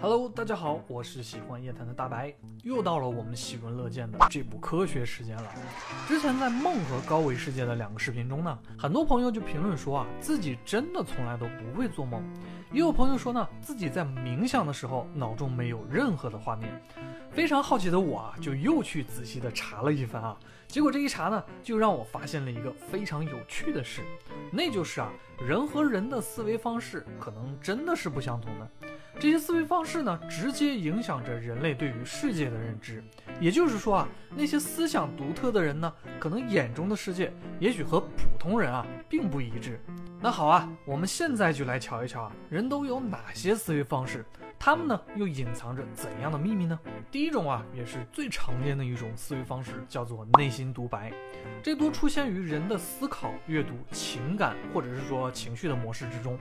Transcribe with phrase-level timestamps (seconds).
[0.00, 5.52] Hello，大家好，我是喜欢夜谈的大白，又到了我们喜闻乐见的这部科学时间了。
[6.06, 12.22] 之前在梦和高维世界的两个视频中呢，很多朋友就评论说啊，自己真的从来都不会做梦，
[12.70, 16.80] 也有朋友说呢，自己在冥想的时候脑中没有任何的画面。
[17.32, 20.36] 非常好奇的我啊，就又去仔细的查了一番啊，
[20.68, 24.02] 结果这一查呢，就让我发现了一个非常有趣的事，
[24.52, 25.10] 那就是啊，
[25.44, 28.70] 人和人的思维方式可能真的是不相同的。
[29.20, 33.02] 这些思维方式呢，直接影响着人类对于世界的认知。
[33.40, 39.80] 也就是说啊，那些思想独特的人呢，可能眼中的世界，也许和普通人啊并不一致。
[40.20, 44.24] 那好啊，我们现在就来瞧一瞧啊，人都有哪些思维方式，
[44.58, 46.78] 他们呢又隐藏着怎样的秘密呢？
[47.10, 51.12] 第一种啊，也是最常见的一种思维方式，叫做内心独白。
[51.62, 56.36] 这多出现于人的思考、阅读、情感或者是说情绪的模式之中。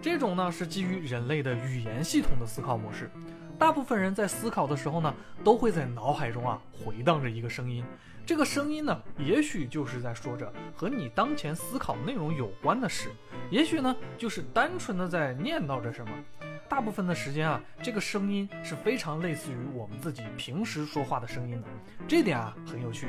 [0.00, 3.10] 这种呢是基于人类的语言系统的思考模式。
[3.58, 7.84] 大部分人在思考的时候呢，都会在脑海中啊回荡着一个声音。
[8.26, 13.10] 这个声音呢，也许就是在说着和你当前思考内容有关的事，
[13.50, 16.12] 也许呢就是单纯的在念叨着什么。
[16.72, 21.68] 大部分的时间啊，这个声音是非常类似于我们自己平时说话的声音的。
[22.08, 23.08] 这点啊很有趣。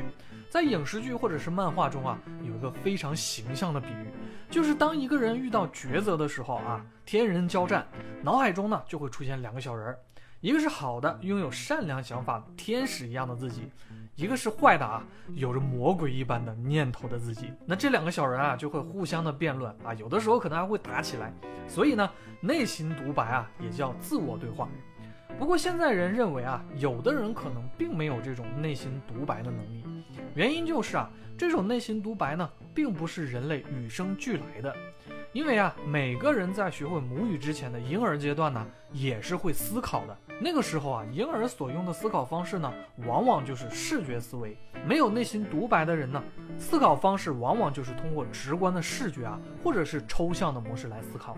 [0.49, 4.07] 在影视剧或者是漫画中啊，有一个非常形象的比喻，
[4.49, 7.87] 就是当一个人遇到抉择的时候啊，天人交战，
[8.21, 9.99] 脑海中呢就会出现两个小人儿，
[10.43, 13.71] 一个是好的，拥有善良想法天使一样的自己，
[14.17, 15.01] 一个是坏的啊，
[15.35, 17.53] 有着魔鬼一般的念头的自己。
[17.65, 21.33] 那这两个小人啊就会互相的辩论啊，有的时候可能还会打起来。
[21.65, 24.67] 所以呢，内心独白啊也叫自我对话。
[25.39, 29.85] 不过现在人认为啊，有的人可能并没有这种内心独白的能力。
[30.35, 34.75] 原因就是啊，这种内心独白呢，并不是人类与生俱来的，
[35.31, 40.17] 因为啊，每个人在学会母语之前的婴儿阶段呢，也是会思考的。
[40.41, 42.73] 那个时候啊，婴儿所用的思考方式呢，
[43.05, 44.57] 往往就是视觉思维。
[44.85, 46.21] 没有内心独白的人呢，
[46.57, 51.37] 思考方式往往就是通过直观的视觉啊，或者是抽象的模式来思考。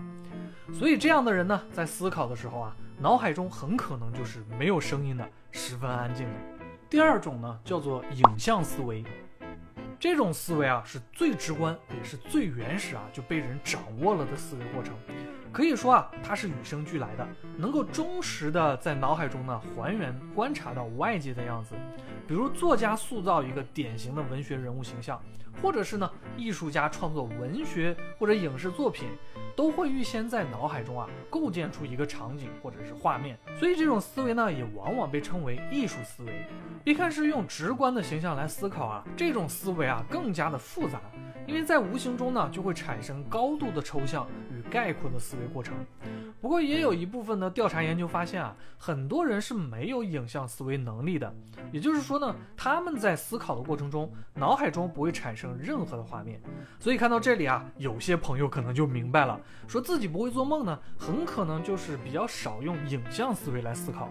[0.72, 6.55] 所以这样的人呢，在思考的时候啊，脑海中很可能就是没有声音的，十分安静的。
[6.88, 9.04] 第二种呢，叫做影像思维。
[9.98, 14.94] 这种思维啊，是最直观，也是最原始啊，就被人掌握了的思维过程。
[15.52, 17.26] 可以说啊，它是与生俱来的，
[17.56, 21.74] 能够忠实的在脑海中呢还原观察到外界的样子。
[22.28, 25.20] 比如作家塑造一个典型的文学人物形象，
[25.62, 29.08] 或者是呢艺术家创作文学或者影视作品。
[29.56, 36.44] 都会预先在脑海中啊构建出一个场景或者是画面，所以这种思维呢也往往被称为艺术思维。
[36.84, 41.00] 别看是用直观的形象来思考啊，这种思维啊更加的复杂，
[41.46, 45.74] 因为在无形中呢就会产生高度的抽象与概括的思维过程。
[46.40, 51.34] 不过也有一部分的调查研究发现啊，很多人是没有影像思维能力的，
[51.72, 56.40] 也就是说呢，他们在思考的过程中，脑海中不会产生任何的画面。
[56.78, 59.40] 所以看到这里啊，有些朋友可能就明白了。
[59.66, 64.08] 说自己不会做梦呢，很可能就是比较少用影像思维来思考。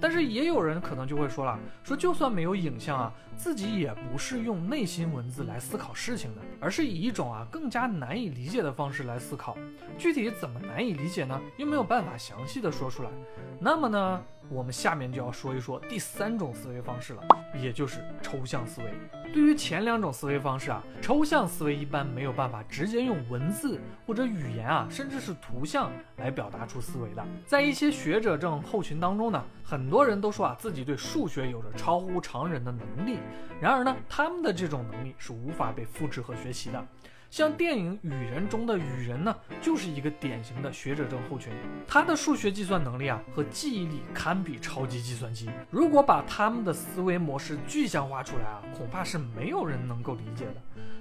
[0.00, 9.56] 但是也有人可能就会说了，说就算没有影像啊，自己也不是用内心文字来思考事情的，而是以一种啊更加难以理解的方式来思考。
[9.98, 11.40] 具体怎么难以理解呢？
[11.64, 13.10] 没有办法详细的说出来。
[13.58, 14.22] 那么呢？
[14.50, 17.22] 我们下面就要说一说第三种思维方式了，
[17.54, 18.92] 也就是抽象思维。
[19.32, 27.24] 对于前两种思维方式啊，抽象思维一般没有办法直接用文字或者语言啊，甚至是图像来表达出思维的。
[27.46, 33.18] 在一些学者症候群当中呢，很多人都说啊自己对数学有着超乎常人的能力，
[33.62, 36.86] 然而呢，他们的这种能力是无法被复制和学习的。
[37.34, 41.52] 像电影《雨人》中的雨人呢，就是一个典型的学者症候群。
[41.84, 45.50] 他的数学计算能力啊和记忆力堪比超级计算机。
[45.68, 50.54] 如果把他们的思维模式具象化出来啊，恐怕是没有人能够理解的。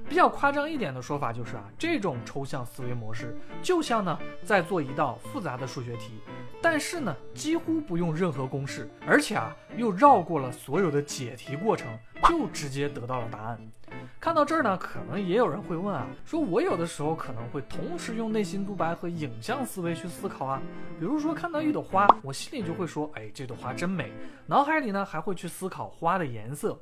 [0.09, 6.19] 比较夸张一点的说法就是啊，这种抽象思维模式就像呢在做一道复杂的数学题，
[6.63, 13.59] 但是呢几乎不用任何公式，而且啊又绕过了所有的解题过程，就直接得到了答案。
[14.23, 20.61] 看到这儿呢，可能也有人会问啊，说我有的时候可能会同时用内心独白和影像思维去思考啊。
[20.97, 24.13] 比如说看到一朵花，我心里就会说，哎，这朵花真美，
[24.45, 26.79] 脑海里呢还会去思考花的颜色。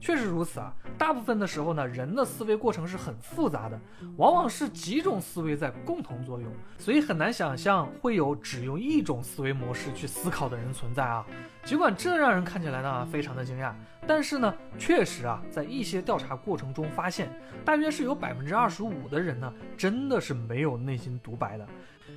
[0.00, 3.80] 确实如此啊，大部分的时候呢，人的思维过程是很复杂的，
[4.16, 11.24] 往往是几种思维在共同作用，所以很难想象会有只用一种思维模式去思考的人存在啊。
[11.64, 13.72] 尽管这让人看起来呢非常的惊讶，
[14.04, 17.30] 但是呢，确实啊，在一些调查过程中发现，
[17.64, 21.64] 大约是有百分之二十五的人呢，真的是没有内心独白的。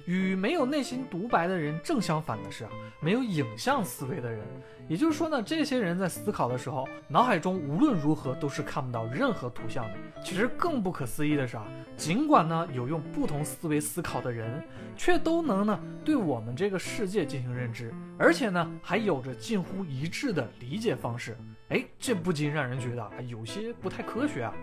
[0.05, 4.43] 与没有内心独白的人正相反的是啊，没有影像思维的人，
[4.87, 9.93] 也就是说呢，这些人在思考的时候，脑海中无论如何都是看不到任何图像的。
[10.23, 11.65] 其实更不可思议的是啊，
[11.97, 14.63] 尽管呢有用不同思维思考的人，
[14.95, 21.37] 却都能呢对我们这个世界进行认知，而且呢还有着近乎一致的理解方式。
[21.69, 24.53] 哎，这不禁让人觉得啊有些不太科学啊。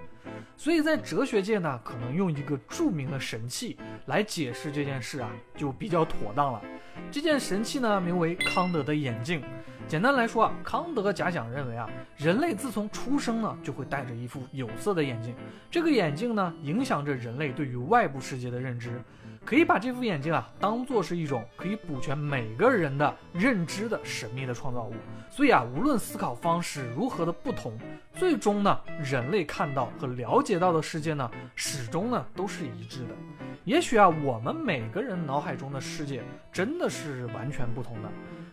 [0.56, 6.62] 所以在哲学界呢，可能用一个著名的神器来解释这件事啊，就比较妥当了。
[7.10, 9.42] 这件神器呢，名为康德的眼镜。
[9.88, 15.34] 简单来说啊，康德假想认为啊，人类自从出生呢，就会戴着一副有色的眼镜。
[15.70, 19.02] 这个眼镜呢，影响着人类对于外部世界的认知。
[19.44, 24.94] 可以把这副眼镜啊，当做是一种可以补全每个人的认知的神秘的创造物。
[25.30, 27.76] 所以啊，无论思考方式如何的不同，
[28.14, 33.08] 最终呢，人类看到和了解到的世界呢，始终呢都是一致的。
[33.64, 36.22] 也许啊，我们每个人脑海中的世界
[36.52, 38.08] 真的是完全不同的。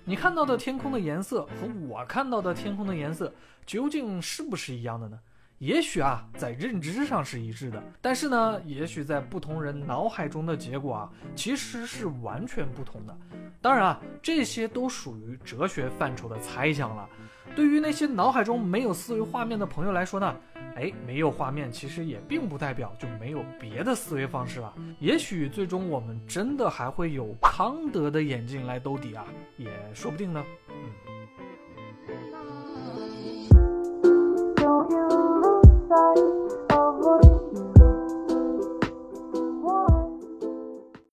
[0.06, 3.32] 你看到的天空的颜色和我看到的天空的颜色，
[3.66, 5.20] 究竟是不是一样的呢？
[5.60, 13.18] 也许啊，在认知上是一致的，但是呢，也许在不同人脑海中的结果啊，其实是完全不同的。
[13.62, 17.08] 当然啊，这些都属于哲学范畴的猜想了。
[17.58, 20.34] 对于那些脑海中没有思维画面的朋友来说呢，
[20.76, 24.74] 哎，没有画面其实也并不代表就没有别的思维方式了。
[25.00, 29.26] 也许最终我们真的还会有康德的眼镜来兜底啊，
[29.58, 30.42] 也说不定呢。